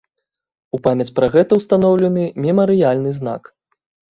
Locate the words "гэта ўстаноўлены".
1.35-2.23